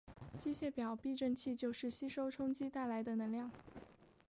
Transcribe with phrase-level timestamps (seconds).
[0.39, 3.51] 机械表避震器就是吸收冲击带来的能量。